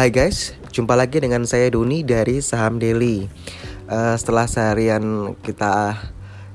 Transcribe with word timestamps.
Hai 0.00 0.08
guys, 0.08 0.56
jumpa 0.72 0.96
lagi 0.96 1.20
dengan 1.20 1.44
saya 1.44 1.68
Duni 1.68 2.00
dari 2.00 2.40
Saham 2.40 2.80
Daily. 2.80 3.28
Uh, 3.84 4.16
setelah 4.16 4.48
seharian 4.48 5.36
kita 5.44 5.92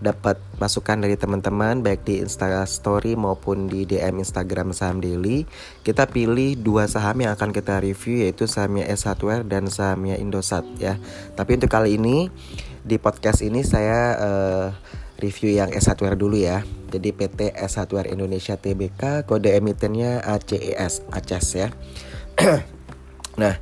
dapat 0.01 0.41
masukan 0.57 0.97
dari 0.97 1.13
teman-teman 1.13 1.85
baik 1.85 2.01
di 2.09 2.25
Insta 2.25 2.65
Story 2.65 3.13
maupun 3.13 3.69
di 3.69 3.85
DM 3.85 4.17
Instagram 4.25 4.73
Saham 4.73 4.97
Daily, 4.97 5.45
kita 5.85 6.09
pilih 6.09 6.57
dua 6.57 6.89
saham 6.89 7.21
yang 7.21 7.37
akan 7.37 7.53
kita 7.53 7.77
review 7.85 8.25
yaitu 8.25 8.49
sahamnya 8.49 8.89
S 8.89 9.05
Hardware 9.05 9.45
dan 9.45 9.69
sahamnya 9.69 10.17
Indosat 10.17 10.65
ya. 10.81 10.97
Tapi 11.37 11.61
untuk 11.61 11.69
kali 11.69 12.01
ini 12.01 12.33
di 12.81 12.97
podcast 12.97 13.45
ini 13.45 13.61
saya 13.61 14.17
uh, 14.25 14.67
review 15.21 15.53
yang 15.53 15.69
S 15.69 15.85
Hardware 15.85 16.17
dulu 16.17 16.33
ya. 16.33 16.65
Jadi 16.89 17.13
PT 17.13 17.53
S 17.53 17.77
Hardware 17.77 18.09
Indonesia 18.09 18.57
Tbk 18.57 19.29
kode 19.29 19.53
emitennya 19.53 20.25
ACES, 20.33 21.05
ACES 21.13 21.45
ya. 21.53 21.69
Nah, 23.35 23.59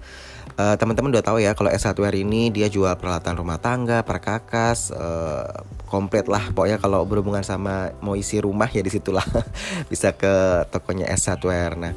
uh, 0.58 0.76
teman-teman 0.78 1.14
udah 1.14 1.26
tahu 1.26 1.38
ya 1.42 1.58
kalau 1.58 1.70
S 1.74 1.86
Hardware 1.86 2.18
ini 2.18 2.54
dia 2.54 2.70
jual 2.70 2.94
peralatan 2.98 3.38
rumah 3.38 3.58
tangga, 3.58 4.06
perkakas, 4.06 4.94
uh, 4.94 5.66
komplit 5.90 6.30
lah. 6.30 6.54
Pokoknya 6.54 6.78
kalau 6.78 7.06
berhubungan 7.06 7.46
sama 7.46 7.94
mau 8.02 8.14
isi 8.14 8.42
rumah 8.42 8.70
ya 8.70 8.82
di 8.86 8.92
situlah 8.94 9.26
bisa 9.92 10.14
ke 10.14 10.66
tokonya 10.70 11.10
S 11.10 11.30
Hardware. 11.30 11.74
Nah, 11.78 11.94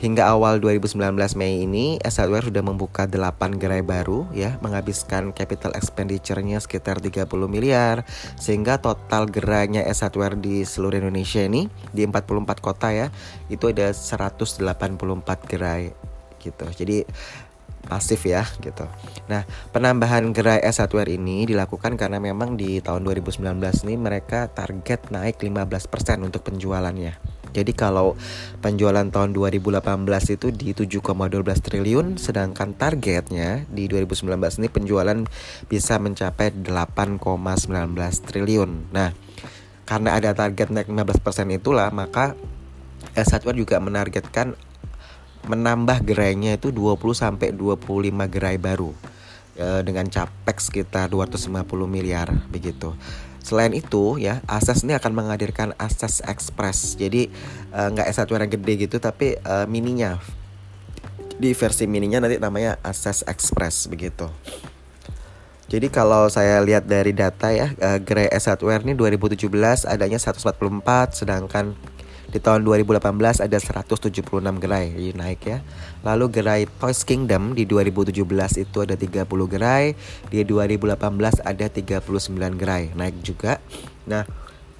hingga 0.00 0.32
awal 0.32 0.64
2019 0.64 0.96
Mei 1.36 1.68
ini 1.68 2.00
S 2.00 2.16
Hardware 2.16 2.48
sudah 2.48 2.64
membuka 2.64 3.04
8 3.04 3.60
gerai 3.60 3.84
baru 3.84 4.24
ya, 4.32 4.56
menghabiskan 4.64 5.36
capital 5.36 5.76
expenditure-nya 5.76 6.56
sekitar 6.62 7.04
30 7.04 7.28
miliar 7.50 8.08
sehingga 8.40 8.80
total 8.80 9.28
gerainya 9.28 9.84
S 9.84 10.00
Hardware 10.00 10.40
di 10.40 10.64
seluruh 10.64 10.96
Indonesia 11.04 11.44
ini 11.44 11.68
di 11.92 12.08
44 12.08 12.64
kota 12.64 12.88
ya, 12.94 13.12
itu 13.52 13.68
ada 13.68 13.92
184 13.92 14.64
gerai 15.44 16.09
gitu. 16.40 16.66
Jadi 16.72 17.04
pasif 17.80 18.28
ya 18.28 18.44
gitu. 18.60 18.84
Nah, 19.26 19.48
penambahan 19.72 20.36
gerai 20.36 20.60
S 20.60 20.78
Hardware 20.78 21.08
ini 21.08 21.48
dilakukan 21.48 21.96
karena 21.96 22.20
memang 22.20 22.54
di 22.54 22.78
tahun 22.84 23.02
2019 23.08 23.56
ini 23.88 23.94
mereka 23.96 24.52
target 24.52 25.08
naik 25.08 25.40
15% 25.40 26.20
untuk 26.20 26.44
penjualannya. 26.44 27.16
Jadi 27.50 27.72
kalau 27.74 28.14
penjualan 28.62 29.02
tahun 29.10 29.34
2018 29.34 29.82
itu 30.38 30.54
di 30.54 30.70
7,12 30.70 31.02
triliun 31.58 32.06
sedangkan 32.14 32.78
targetnya 32.78 33.66
di 33.66 33.90
2019 33.90 34.38
ini 34.62 34.68
penjualan 34.70 35.18
bisa 35.66 35.98
mencapai 35.98 36.54
8,19 36.62 37.18
triliun. 38.22 38.94
Nah, 38.94 39.10
karena 39.82 40.14
ada 40.14 40.30
target 40.30 40.70
naik 40.70 40.86
15% 40.86 41.58
itulah 41.58 41.90
maka 41.90 42.38
S 43.18 43.34
Hardware 43.34 43.58
juga 43.58 43.82
menargetkan 43.82 44.54
menambah 45.48 46.04
gerainya 46.04 46.60
itu 46.60 46.68
20 46.68 47.00
sampai 47.16 47.48
25 47.56 48.12
gerai 48.28 48.60
baru 48.60 48.92
e, 49.56 49.80
dengan 49.86 50.04
capex 50.08 50.68
sekitar 50.68 51.08
250 51.08 51.64
miliar 51.88 52.28
begitu. 52.52 52.92
Selain 53.40 53.72
itu 53.72 54.20
ya, 54.20 54.44
Ases 54.44 54.84
ini 54.84 54.92
akan 54.92 55.16
menghadirkan 55.16 55.72
Ases 55.80 56.20
Express. 56.28 57.00
Jadi 57.00 57.32
e, 57.72 57.80
nggak 57.80 58.06
S1 58.12 58.28
yang 58.28 58.52
gede 58.52 58.72
gitu 58.88 58.96
tapi 59.00 59.40
e, 59.40 59.54
mininya. 59.64 60.20
Di 61.40 61.56
versi 61.56 61.88
mininya 61.88 62.28
nanti 62.28 62.36
namanya 62.36 62.76
Ases 62.84 63.24
Express 63.24 63.88
begitu. 63.88 64.28
Jadi 65.70 65.86
kalau 65.86 66.26
saya 66.26 66.58
lihat 66.66 66.90
dari 66.90 67.14
data 67.14 67.54
ya, 67.54 67.70
Gerai 68.02 68.26
S 68.34 68.50
Hardware 68.50 68.82
ini 68.82 68.98
2017 68.98 69.46
adanya 69.86 70.18
144 70.18 70.50
sedangkan 71.14 71.78
di 72.30 72.38
tahun 72.38 72.62
2018 72.62 73.42
ada 73.42 73.58
176 73.58 74.22
gerai, 74.62 74.94
jadi 74.94 75.12
naik 75.18 75.40
ya. 75.42 75.58
Lalu 76.06 76.24
gerai 76.30 76.62
Toys 76.78 77.02
Kingdom 77.02 77.58
di 77.58 77.66
2017 77.66 78.14
itu 78.62 78.78
ada 78.80 78.94
30 78.94 79.26
gerai, 79.50 79.98
di 80.30 80.46
2018 80.46 80.94
ada 81.42 81.66
39 81.66 82.54
gerai, 82.54 82.94
naik 82.94 83.18
juga. 83.26 83.58
Nah, 84.06 84.22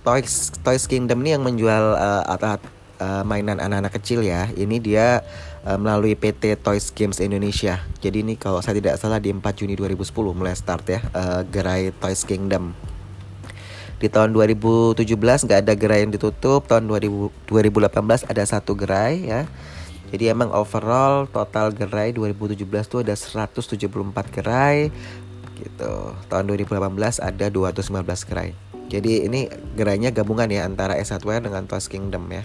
Toys 0.00 0.54
Toys 0.62 0.86
Kingdom 0.86 1.20
ini 1.26 1.36
yang 1.36 1.44
menjual 1.44 1.84
uh, 1.98 2.24
alat 2.24 2.62
uh, 3.02 3.22
mainan 3.26 3.58
anak-anak 3.58 3.92
kecil 3.98 4.22
ya. 4.22 4.48
Ini 4.54 4.76
dia 4.78 5.20
uh, 5.66 5.76
melalui 5.76 6.14
PT 6.14 6.60
Toys 6.60 6.88
Games 6.94 7.18
Indonesia. 7.18 7.82
Jadi 7.98 8.22
ini 8.22 8.38
kalau 8.38 8.64
saya 8.64 8.78
tidak 8.78 8.96
salah 8.96 9.18
di 9.18 9.32
4 9.32 9.42
Juni 9.58 9.74
2010 9.74 10.06
mulai 10.32 10.54
start 10.56 10.84
ya 10.86 11.00
uh, 11.12 11.42
gerai 11.48 11.90
Toys 11.98 12.22
Kingdom. 12.24 12.72
Di 14.00 14.08
tahun 14.08 14.32
2017 14.32 15.04
nggak 15.44 15.60
ada 15.60 15.74
gerai 15.76 16.08
yang 16.08 16.12
ditutup, 16.16 16.64
tahun 16.64 16.88
2000, 16.88 17.28
2018 17.44 18.24
ada 18.32 18.42
satu 18.48 18.72
gerai 18.72 19.28
ya. 19.28 19.44
Jadi 20.10 20.32
emang 20.32 20.50
overall 20.50 21.28
total 21.28 21.70
gerai 21.70 22.10
2017 22.16 22.64
itu 22.64 22.96
ada 23.04 23.14
174 23.14 24.34
gerai 24.40 24.88
gitu. 25.60 26.16
Tahun 26.32 26.44
2018 26.48 27.20
ada 27.20 27.46
215 27.52 28.24
gerai. 28.24 28.56
Jadi 28.90 29.28
ini 29.28 29.46
gerainya 29.78 30.10
gabungan 30.10 30.50
ya 30.50 30.66
antara 30.66 30.98
S 30.98 31.14
Hardware 31.14 31.46
dengan 31.46 31.68
Toys 31.68 31.86
Kingdom 31.86 32.26
ya. 32.32 32.42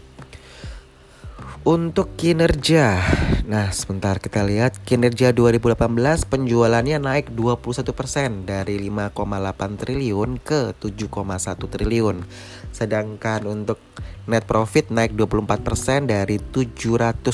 Untuk 1.65 2.13
kinerja, 2.13 3.01
nah 3.49 3.73
sebentar 3.73 4.21
kita 4.21 4.45
lihat 4.45 4.85
kinerja 4.85 5.33
2018 5.33 5.73
penjualannya 6.29 7.01
naik 7.01 7.33
21% 7.33 8.45
dari 8.45 8.77
5,8 8.85 9.81
triliun 9.81 10.37
ke 10.45 10.77
7,1 10.77 11.09
triliun. 11.65 12.21
Sedangkan 12.69 13.49
untuk 13.49 13.81
net 14.29 14.45
profit 14.45 14.93
naik 14.93 15.17
24% 15.17 16.05
dari 16.05 16.37
778 16.37 17.33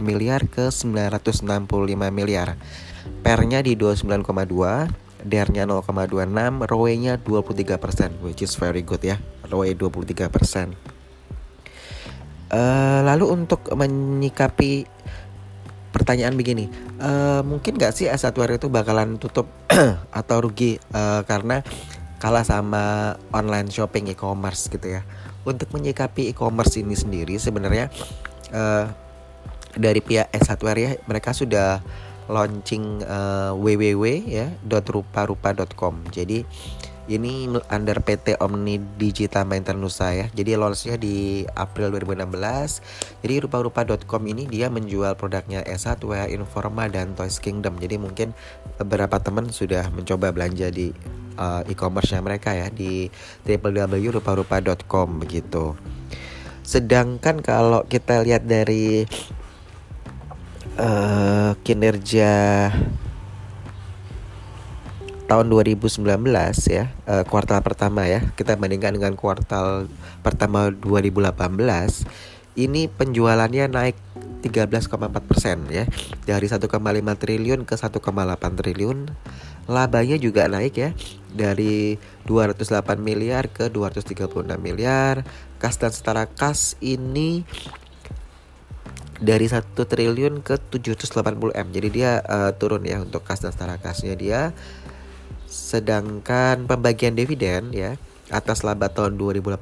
miliar 0.00 0.48
ke 0.48 0.72
965 0.72 2.08
miliar. 2.08 2.56
Pernya 3.20 3.60
di 3.60 3.76
29,2, 3.76 4.88
DER-nya 5.28 5.68
0,26, 5.68 6.64
ROE-nya 6.72 7.20
23%, 7.20 8.16
which 8.24 8.40
is 8.40 8.56
very 8.56 8.80
good 8.80 9.04
ya. 9.04 9.20
ROE 9.44 9.76
23%. 9.76 10.91
Uh, 12.52 13.00
lalu 13.08 13.32
untuk 13.32 13.64
menyikapi 13.72 14.84
pertanyaan 15.88 16.36
begini, 16.36 16.68
uh, 17.00 17.40
mungkin 17.40 17.80
gak 17.80 17.96
sih 17.96 18.12
S1 18.12 18.36
itu 18.36 18.68
bakalan 18.68 19.16
tutup 19.16 19.48
atau 20.20 20.36
rugi 20.44 20.76
uh, 20.92 21.24
karena 21.24 21.64
kalah 22.20 22.44
sama 22.44 23.16
online 23.32 23.72
shopping 23.72 24.12
e-commerce 24.12 24.68
gitu 24.68 25.00
ya. 25.00 25.02
Untuk 25.48 25.72
menyikapi 25.72 26.30
e-commerce 26.30 26.76
ini 26.76 26.92
sendiri 26.92 27.40
sebenarnya 27.40 27.88
uh, 28.52 28.86
dari 29.72 30.04
pihak 30.04 30.28
S1 30.30 30.60
ya 30.76 30.90
mereka 31.08 31.32
sudah 31.32 31.80
launching 32.30 33.02
uh, 33.02 33.56
www 33.56 34.04
ya 34.28 34.46
.rupa-rupa.com. 34.68 35.94
Jadi 36.12 36.46
ini 37.10 37.50
under 37.70 37.98
PT 37.98 38.38
Omni 38.38 38.78
Digital 38.98 39.42
Maintenance 39.42 39.98
ya. 39.98 40.26
Jadi 40.30 40.54
launchnya 40.54 40.94
di 41.00 41.42
April 41.58 41.90
2016. 41.98 43.22
Jadi 43.26 43.34
rupa-rupa.com 43.42 44.22
ini 44.30 44.46
dia 44.46 44.70
menjual 44.70 45.18
produknya 45.18 45.66
S 45.66 45.90
Hardware, 45.90 46.30
Informa 46.30 46.86
dan 46.86 47.18
Toys 47.18 47.42
Kingdom. 47.42 47.78
Jadi 47.82 47.98
mungkin 47.98 48.30
beberapa 48.78 49.18
teman 49.18 49.50
sudah 49.50 49.90
mencoba 49.90 50.30
belanja 50.30 50.70
di 50.70 50.94
uh, 51.38 51.66
e-commerce-nya 51.66 52.22
mereka 52.22 52.54
ya 52.54 52.70
di 52.70 53.10
www.rupa-rupa.com 53.46 55.08
begitu. 55.18 55.74
Sedangkan 56.62 57.42
kalau 57.42 57.82
kita 57.90 58.22
lihat 58.22 58.46
dari 58.46 59.02
uh, 60.78 61.58
kinerja 61.66 62.70
tahun 65.32 65.48
2019 65.48 66.04
ya 66.68 66.92
uh, 67.08 67.24
kuartal 67.24 67.64
pertama 67.64 68.04
ya 68.04 68.20
kita 68.36 68.52
bandingkan 68.60 68.92
dengan 68.92 69.16
kuartal 69.16 69.88
pertama 70.20 70.68
2018 70.68 71.32
ini 72.52 72.84
penjualannya 72.84 73.64
naik 73.72 73.96
13,4 74.44 75.08
persen 75.24 75.64
ya. 75.72 75.88
Dari 76.28 76.46
1,5 76.50 76.68
triliun 77.16 77.64
ke 77.64 77.74
1,8 77.80 78.60
triliun. 78.60 79.08
Labanya 79.70 80.18
juga 80.18 80.50
naik 80.50 80.74
ya 80.74 80.90
dari 81.32 81.96
208 82.26 82.98
miliar 83.00 83.48
ke 83.48 83.72
236 83.72 84.28
miliar. 84.60 85.24
Kas 85.56 85.80
dan 85.80 85.94
setara 85.94 86.28
kas 86.28 86.76
ini 86.84 87.46
dari 89.22 89.46
1 89.46 89.62
triliun 89.78 90.42
ke 90.42 90.58
780 90.58 91.54
m. 91.54 91.66
Jadi 91.70 91.88
dia 91.88 92.20
uh, 92.26 92.50
turun 92.52 92.82
ya 92.82 93.00
untuk 93.00 93.22
kas 93.22 93.40
dan 93.40 93.54
setara 93.54 93.78
kasnya 93.78 94.18
dia 94.18 94.50
Sedangkan 95.52 96.64
pembagian 96.64 97.12
dividen 97.12 97.76
ya 97.76 98.00
atas 98.32 98.64
laba 98.64 98.88
tahun 98.88 99.20
2018 99.20 99.60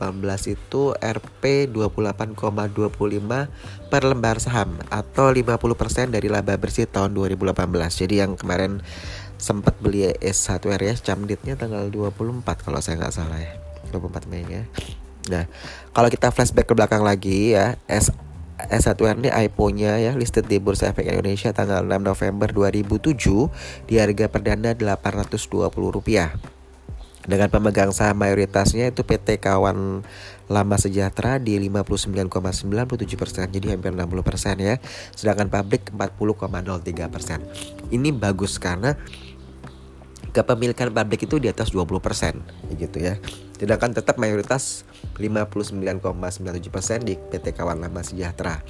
itu 0.54 0.94
Rp 0.94 1.42
28,25 1.74 3.90
per 3.90 4.02
lembar 4.06 4.38
saham 4.38 4.78
atau 4.86 5.34
50% 5.34 6.14
dari 6.14 6.30
laba 6.30 6.54
bersih 6.54 6.86
tahun 6.86 7.10
2018. 7.18 7.58
Jadi 8.06 8.22
yang 8.22 8.38
kemarin 8.38 8.78
sempat 9.42 9.74
beli 9.82 10.14
S 10.22 10.46
Hardware 10.46 10.86
ya 10.86 10.94
camditnya 10.94 11.58
tanggal 11.58 11.90
24 11.90 12.46
kalau 12.62 12.78
saya 12.78 13.02
nggak 13.02 13.14
salah 13.14 13.42
ya. 13.42 13.58
24 13.90 14.30
Mei 14.30 14.46
ya. 14.46 14.62
Nah, 15.26 15.50
kalau 15.90 16.06
kita 16.06 16.30
flashback 16.30 16.70
ke 16.70 16.74
belakang 16.78 17.02
lagi 17.02 17.58
ya, 17.58 17.74
S 17.90 18.14
S1R 18.68 19.16
ini 19.24 19.32
IPO-nya 19.32 19.96
ya 19.96 20.12
listed 20.12 20.44
di 20.44 20.60
Bursa 20.60 20.92
Efek 20.92 21.08
Indonesia 21.08 21.56
tanggal 21.56 21.80
6 21.80 22.04
November 22.04 22.52
2007 22.52 23.88
di 23.88 23.96
harga 23.96 24.28
perdana 24.28 24.76
Rp820 24.76 26.60
dengan 27.30 27.48
pemegang 27.52 27.92
saham 27.92 28.16
mayoritasnya 28.16 28.90
itu 28.90 29.04
PT 29.04 29.44
Kawan 29.44 30.02
Lama 30.50 30.76
Sejahtera 30.80 31.38
di 31.38 31.60
59,97% 31.62 33.54
jadi 33.54 33.76
hampir 33.76 33.94
60% 33.94 34.58
ya. 34.58 34.82
Sedangkan 35.14 35.46
pabrik 35.52 35.92
40,03% 35.94 37.94
ini 37.94 38.10
bagus 38.10 38.58
karena 38.58 38.98
kepemilikan 40.34 40.90
pabrik 40.90 41.22
itu 41.28 41.38
di 41.38 41.46
atas 41.46 41.70
20% 41.70 41.94
gitu 42.74 42.98
ya. 42.98 43.22
Sedangkan 43.60 43.92
tetap 43.92 44.16
mayoritas 44.16 44.88
59,97% 45.20 47.04
di 47.04 47.20
PT 47.20 47.52
Kawan 47.52 47.84
Lama 47.84 48.00
Sejahtera. 48.00 48.64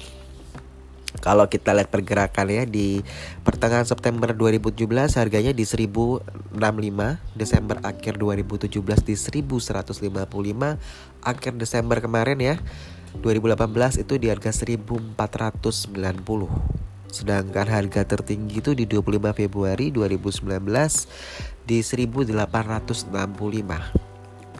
Kalau 1.23 1.47
kita 1.47 1.71
lihat 1.71 1.87
pergerakan 1.87 2.51
ya 2.51 2.67
di 2.67 2.99
pertengahan 3.47 3.87
September 3.87 4.35
2017 4.35 4.83
harganya 5.15 5.55
di 5.55 5.63
1065, 5.63 6.27
Desember 7.39 7.79
akhir 7.87 8.19
2017 8.19 9.07
di 9.07 9.15
1155, 9.15 10.75
akhir 11.23 11.53
Desember 11.55 12.03
kemarin 12.03 12.39
ya 12.39 12.55
2018 13.23 14.03
itu 14.03 14.19
di 14.19 14.27
harga 14.27 14.51
1490. 14.51 15.87
Sedangkan 17.11 17.67
harga 17.67 18.07
tertinggi 18.07 18.63
itu 18.63 18.71
di 18.75 18.87
25 18.87 19.35
Februari 19.35 19.91
2019 19.91 20.47
di 21.63 21.79
1865. 21.79 24.10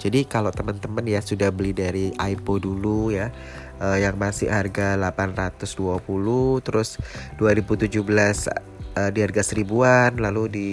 Jadi 0.01 0.25
kalau 0.25 0.50
teman-teman 0.50 1.06
ya 1.06 1.21
sudah 1.21 1.53
beli 1.53 1.77
dari 1.77 2.09
IPO 2.18 2.53
dulu 2.57 3.13
ya 3.13 3.30
uh, 3.77 3.98
yang 4.01 4.18
masih 4.18 4.50
harga 4.50 4.98
820 4.98 6.65
terus 6.65 6.98
2017 7.38 8.01
uh, 8.01 9.09
di 9.13 9.19
harga 9.21 9.42
seribuan 9.45 10.18
lalu 10.18 10.44
di 10.50 10.69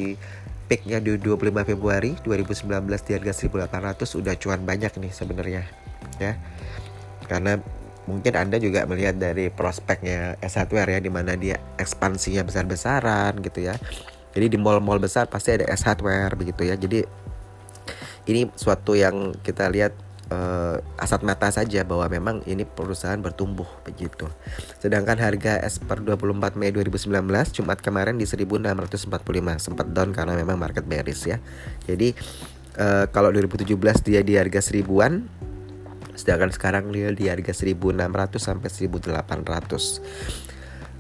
peaknya 0.69 1.01
di 1.01 1.17
25 1.21 1.69
Februari 1.69 2.17
2019 2.25 2.89
di 2.89 3.13
harga 3.17 3.33
1800 3.37 4.21
udah 4.21 4.35
cuan 4.37 4.61
banyak 4.65 4.93
nih 4.97 5.13
sebenarnya 5.13 5.63
ya. 6.21 6.37
Karena 7.29 7.61
mungkin 8.09 8.33
anda 8.37 8.57
juga 8.57 8.89
melihat 8.89 9.21
dari 9.21 9.53
prospeknya 9.53 10.41
S 10.41 10.57
Hardware 10.57 10.97
ya 10.97 11.01
di 11.05 11.13
mana 11.13 11.37
dia 11.37 11.61
ekspansinya 11.77 12.45
besar-besaran 12.45 13.37
gitu 13.45 13.69
ya. 13.69 13.77
Jadi 14.33 14.57
di 14.57 14.59
mall-mall 14.61 15.01
besar 15.01 15.29
pasti 15.29 15.57
ada 15.57 15.69
S 15.69 15.85
Hardware 15.85 16.33
begitu 16.37 16.69
ya. 16.69 16.77
Jadi 16.77 17.05
ini 18.29 18.53
suatu 18.55 18.93
yang 18.93 19.33
kita 19.41 19.73
lihat 19.73 19.97
uh, 20.29 20.77
asat 21.01 21.25
mata 21.25 21.49
saja 21.49 21.83
bahwa 21.85 22.07
memang 22.09 22.45
ini 22.45 22.69
perusahaan 22.69 23.19
bertumbuh 23.19 23.67
begitu. 23.89 24.29
Sedangkan 24.79 25.17
harga 25.17 25.59
es 25.65 25.81
per 25.81 26.05
24 26.05 26.55
Mei 26.61 26.71
2019 26.71 27.09
Jumat 27.57 27.81
kemarin 27.81 28.21
di 28.21 28.29
1645 28.29 29.09
sempat 29.59 29.87
down 29.91 30.13
karena 30.13 30.37
memang 30.37 30.61
market 30.61 30.85
bearish 30.85 31.25
ya. 31.27 31.41
Jadi 31.89 32.13
uh, 32.77 33.09
kalau 33.09 33.33
2017 33.33 33.75
dia 34.05 34.21
di 34.21 34.37
harga 34.37 34.61
seribuan 34.61 35.25
sedangkan 36.19 36.51
sekarang 36.51 36.91
dia 36.91 37.15
di 37.15 37.31
harga 37.31 37.55
1600 37.55 37.95
sampai 38.37 38.69
1800. 38.69 40.03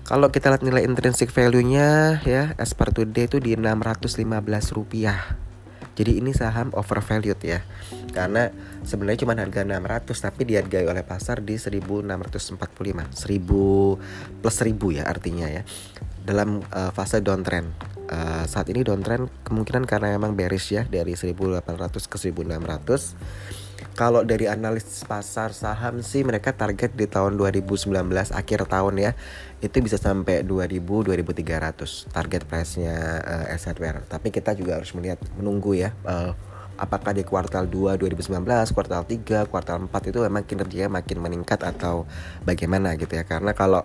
Kalau 0.09 0.33
kita 0.33 0.49
lihat 0.49 0.65
nilai 0.65 0.89
intrinsic 0.89 1.29
value-nya 1.29 2.23
ya 2.25 2.57
as 2.57 2.73
per 2.73 2.97
today 2.97 3.29
itu 3.29 3.37
di 3.45 3.53
615 3.61 4.25
rupiah 4.73 5.48
jadi 5.99 6.23
ini 6.23 6.31
saham 6.31 6.71
overvalued 6.79 7.43
ya. 7.43 7.67
Karena 8.15 8.55
sebenarnya 8.87 9.27
cuma 9.27 9.35
harga 9.35 9.67
600 9.67 10.15
tapi 10.15 10.47
dihargai 10.47 10.87
oleh 10.87 11.03
pasar 11.03 11.43
di 11.43 11.59
1645. 11.59 12.55
1000 12.55 14.39
plus 14.39 14.55
1000 14.62 14.95
ya 14.95 15.11
artinya 15.11 15.50
ya. 15.50 15.67
Dalam 16.23 16.62
uh, 16.71 16.95
fase 16.95 17.19
downtrend. 17.19 17.75
Uh, 18.09 18.47
saat 18.47 18.71
ini 18.71 18.87
downtrend 18.87 19.27
kemungkinan 19.43 19.91
karena 19.91 20.15
memang 20.15 20.39
bearish 20.39 20.71
ya 20.73 20.87
dari 20.87 21.19
1800 21.19 21.67
ke 21.91 22.17
1600 22.17 23.68
kalau 23.99 24.23
dari 24.23 24.47
analis 24.47 25.03
pasar 25.03 25.50
saham 25.50 26.06
sih 26.06 26.23
mereka 26.23 26.55
target 26.55 26.95
di 26.95 27.11
tahun 27.11 27.35
2019 27.35 27.91
akhir 28.31 28.71
tahun 28.71 28.95
ya 28.95 29.11
itu 29.59 29.75
bisa 29.83 29.99
sampai 29.99 30.47
2000 30.47 30.79
2300 30.79 32.15
target 32.15 32.43
price-nya 32.47 32.95
uh, 33.19 33.50
S 33.50 33.67
hardware. 33.67 34.06
Tapi 34.06 34.31
kita 34.31 34.55
juga 34.55 34.79
harus 34.79 34.95
melihat 34.95 35.19
menunggu 35.35 35.75
ya 35.75 35.91
uh, 36.06 36.31
apakah 36.79 37.11
di 37.11 37.27
kuartal 37.27 37.67
2 37.67 37.99
2019, 37.99 38.47
kuartal 38.71 39.03
3, 39.03 39.50
kuartal 39.50 39.91
4 39.91 40.11
itu 40.15 40.19
memang 40.23 40.47
kinerjanya 40.47 40.87
makin 41.03 41.19
meningkat 41.19 41.59
atau 41.67 42.06
bagaimana 42.47 42.94
gitu 42.94 43.19
ya. 43.19 43.27
Karena 43.27 43.51
kalau 43.51 43.83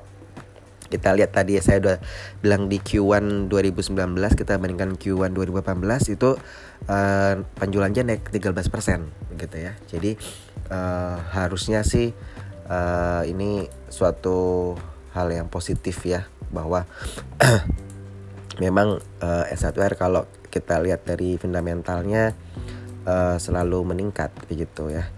kita 0.94 1.10
lihat 1.18 1.34
tadi 1.34 1.58
ya 1.58 1.62
saya 1.66 1.82
udah 1.82 1.98
bilang 2.46 2.70
di 2.70 2.78
Q1 2.78 3.50
2019 3.50 3.98
kita 4.38 4.62
bandingkan 4.62 4.94
Q1 4.94 5.34
2018 5.34 6.14
itu 6.14 6.38
uh, 6.86 7.34
penjualannya 7.58 8.14
naik 8.14 8.30
13% 8.30 9.42
gitu 9.42 9.58
ya. 9.58 9.74
Jadi 9.90 10.14
uh, 10.70 11.18
harusnya 11.34 11.82
sih 11.82 12.14
uh, 12.70 13.26
ini 13.26 13.66
suatu 13.90 14.74
hal 15.18 15.34
yang 15.34 15.50
positif 15.50 16.06
ya 16.06 16.30
bahwa 16.54 16.86
memang 18.64 19.02
uh, 19.26 19.44
S1R 19.50 19.98
kalau 19.98 20.30
kita 20.54 20.78
lihat 20.78 21.10
dari 21.10 21.42
fundamentalnya 21.42 22.38
uh, 23.10 23.42
selalu 23.42 23.98
meningkat 23.98 24.30
begitu 24.46 24.94
ya. 24.94 25.10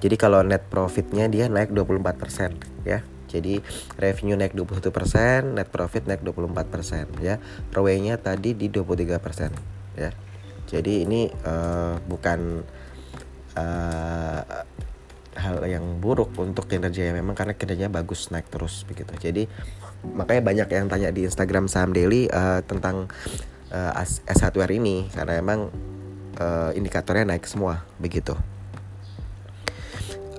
Jadi 0.00 0.16
kalau 0.16 0.40
net 0.40 0.66
profitnya 0.66 1.28
dia 1.28 1.46
naik 1.46 1.70
24% 1.70 2.88
ya. 2.88 3.04
Jadi 3.30 3.62
revenue 3.96 4.34
naik 4.34 4.58
21%, 4.58 5.54
net 5.54 5.70
profit 5.70 6.04
naik 6.10 6.26
24% 6.26 7.22
ya. 7.22 7.38
ROE-nya 7.70 8.18
tadi 8.18 8.58
di 8.58 8.66
23% 8.66 9.96
ya. 9.96 10.10
Jadi 10.70 11.02
ini 11.06 11.26
uh, 11.46 11.98
bukan 12.06 12.62
uh, 13.58 14.42
hal 15.40 15.56
yang 15.64 16.02
buruk 16.02 16.34
untuk 16.36 16.66
kinerja 16.66 17.10
ya 17.10 17.12
memang 17.14 17.38
karena 17.38 17.54
kinerjanya 17.54 17.90
bagus 17.90 18.30
naik 18.34 18.50
terus 18.50 18.82
begitu. 18.86 19.14
Jadi 19.18 19.46
makanya 20.14 20.42
banyak 20.42 20.68
yang 20.70 20.86
tanya 20.90 21.08
di 21.14 21.26
Instagram 21.26 21.66
saham 21.66 21.94
daily 21.94 22.26
uh, 22.30 22.62
tentang 22.66 23.06
uh, 23.70 24.02
S 24.02 24.40
hardware 24.42 24.74
ini 24.74 25.06
karena 25.10 25.38
emang 25.38 25.70
uh, 26.38 26.70
indikatornya 26.74 27.34
naik 27.34 27.46
semua 27.46 27.82
begitu. 27.98 28.34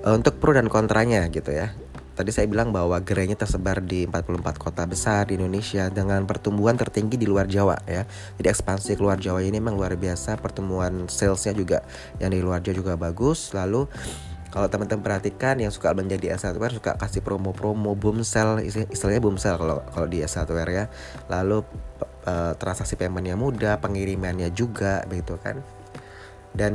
Untuk 0.02 0.42
pro 0.42 0.56
dan 0.56 0.66
kontranya 0.66 1.30
gitu 1.30 1.54
ya. 1.54 1.78
Tadi 2.22 2.30
saya 2.30 2.46
bilang 2.46 2.70
bahwa 2.70 3.02
gerainya 3.02 3.34
tersebar 3.34 3.82
di 3.82 4.06
44 4.06 4.62
kota 4.62 4.86
besar 4.86 5.26
di 5.26 5.42
Indonesia 5.42 5.90
dengan 5.90 6.30
pertumbuhan 6.30 6.78
tertinggi 6.78 7.18
di 7.18 7.26
luar 7.26 7.50
Jawa 7.50 7.82
ya. 7.90 8.06
Jadi 8.38 8.46
ekspansi 8.46 8.94
keluar 8.94 9.18
Jawa 9.18 9.42
ini 9.42 9.58
memang 9.58 9.74
luar 9.74 9.98
biasa, 9.98 10.38
pertumbuhan 10.38 11.10
salesnya 11.10 11.58
juga 11.58 11.82
yang 12.22 12.30
di 12.30 12.38
luar 12.38 12.62
Jawa 12.62 12.78
juga 12.78 12.94
bagus. 12.94 13.58
Lalu 13.58 13.90
kalau 14.54 14.70
teman-teman 14.70 15.02
perhatikan 15.02 15.58
yang 15.58 15.74
suka 15.74 15.98
menjadi 15.98 16.38
S 16.38 16.46
hardware 16.46 16.78
suka 16.78 16.94
kasih 16.94 17.26
promo-promo 17.26 17.98
boom 17.98 18.22
sell 18.22 18.62
istilahnya 18.62 19.24
boom 19.24 19.42
sell 19.42 19.58
kalau 19.58 19.82
kalau 19.90 20.06
di 20.06 20.22
S 20.22 20.38
hardware 20.38 20.70
ya 20.70 20.86
lalu 21.32 21.64
uh, 22.28 22.54
transaksi 22.60 23.00
paymentnya 23.00 23.40
mudah 23.40 23.80
pengirimannya 23.80 24.52
juga 24.52 25.08
begitu 25.08 25.40
kan 25.40 25.64
dan 26.52 26.74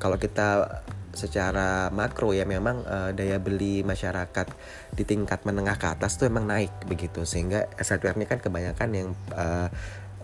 kalau 0.00 0.16
kita 0.16 0.80
secara 1.14 1.88
makro 1.90 2.34
ya 2.34 2.44
memang 2.44 2.82
uh, 2.84 3.10
daya 3.14 3.38
beli 3.38 3.86
masyarakat 3.86 4.46
di 4.94 5.02
tingkat 5.02 5.42
menengah 5.46 5.78
ke 5.78 5.86
atas 5.90 6.18
tuh 6.18 6.28
emang 6.28 6.46
naik 6.46 6.70
begitu. 6.86 7.22
Sehingga 7.24 7.70
S 7.78 7.94
hardware 7.94 8.18
ini 8.18 8.26
kan 8.26 8.38
kebanyakan 8.42 8.88
yang 8.94 9.08
uh, 9.34 9.70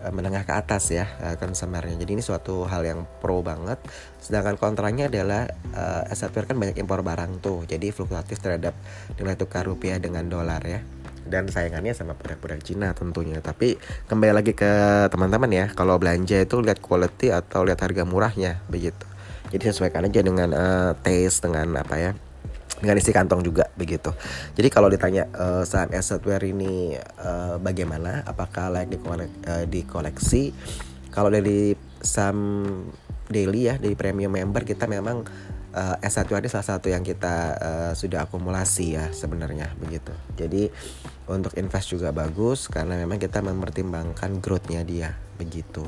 menengah 0.09 0.41
ke 0.43 0.53
atas 0.53 0.89
ya 0.89 1.05
uh, 1.21 1.37
consumernya. 1.37 1.97
Jadi 1.99 2.17
ini 2.17 2.23
suatu 2.25 2.65
hal 2.65 2.81
yang 2.85 2.99
pro 3.21 3.45
banget. 3.45 3.77
Sedangkan 4.17 4.57
kontranya 4.57 5.07
adalah 5.07 5.47
uh, 5.73 6.09
S 6.09 6.25
hardware 6.25 6.49
kan 6.49 6.57
banyak 6.57 6.77
impor 6.81 7.01
barang 7.01 7.41
tuh. 7.41 7.63
Jadi 7.65 7.89
fluktuatif 7.93 8.41
terhadap 8.41 8.73
nilai 9.17 9.35
tukar 9.37 9.65
rupiah 9.65 10.01
dengan 10.01 10.25
dolar 10.27 10.61
ya. 10.65 10.81
Dan 11.21 11.47
sayangannya 11.47 11.93
sama 11.93 12.17
produk-produk 12.17 12.59
Cina 12.65 12.87
tentunya. 12.97 13.37
Tapi 13.39 13.77
kembali 14.09 14.33
lagi 14.33 14.57
ke 14.57 14.71
teman-teman 15.13 15.51
ya 15.53 15.65
kalau 15.71 16.01
belanja 16.01 16.41
itu 16.41 16.59
lihat 16.59 16.81
quality 16.81 17.29
atau 17.29 17.61
lihat 17.61 17.79
harga 17.85 18.03
murahnya 18.03 18.57
begitu 18.67 19.10
jadi 19.51 19.75
sesuaikan 19.75 20.07
aja 20.07 20.23
dengan 20.23 20.49
uh, 20.55 20.91
taste 21.03 21.43
dengan 21.43 21.75
apa 21.77 21.95
ya 21.99 22.11
dengan 22.81 22.97
isi 22.97 23.13
kantong 23.13 23.45
juga 23.45 23.69
begitu. 23.77 24.09
Jadi 24.57 24.67
kalau 24.73 24.89
ditanya 24.89 25.29
uh, 25.37 25.61
saham 25.61 25.93
S 25.93 26.09
software 26.09 26.41
ini 26.41 26.97
uh, 26.97 27.61
bagaimana, 27.61 28.25
apakah 28.25 28.73
layak 28.73 28.97
uh, 28.97 29.69
dikoleksi? 29.69 30.49
Kalau 31.13 31.29
dari 31.29 31.77
saham 32.01 32.65
daily 33.29 33.69
ya, 33.69 33.77
dari 33.77 33.93
premium 33.93 34.33
member 34.33 34.65
kita 34.65 34.89
memang 34.89 35.21
uh, 35.75 35.95
S1 36.03 36.27
ini 36.27 36.49
salah 36.51 36.67
satu 36.77 36.91
yang 36.91 37.05
kita 37.05 37.35
uh, 37.57 37.93
sudah 37.93 38.27
akumulasi 38.27 38.97
ya 38.99 39.13
sebenarnya 39.13 39.71
begitu. 39.79 40.11
Jadi 40.35 40.71
untuk 41.29 41.53
invest 41.59 41.93
juga 41.93 42.09
bagus 42.09 42.71
karena 42.71 42.97
memang 42.97 43.21
kita 43.21 43.43
mempertimbangkan 43.43 44.41
growthnya 44.41 44.81
dia 44.81 45.13
begitu. 45.37 45.85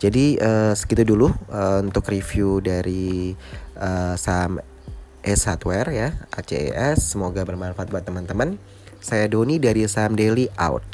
Jadi 0.00 0.40
uh, 0.40 0.72
segitu 0.72 1.04
dulu 1.04 1.28
uh, 1.52 1.80
untuk 1.84 2.08
review 2.08 2.64
dari 2.64 3.36
uh, 3.76 4.16
saham 4.16 4.60
S 5.24 5.48
Hardware 5.48 5.88
ya 5.92 6.08
ACES. 6.36 7.16
Semoga 7.16 7.44
bermanfaat 7.44 7.88
buat 7.88 8.04
teman-teman. 8.04 8.60
Saya 9.04 9.28
Doni 9.28 9.60
dari 9.60 9.84
Saham 9.84 10.16
Daily 10.16 10.48
out. 10.56 10.84